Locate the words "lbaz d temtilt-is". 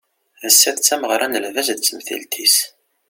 1.45-2.57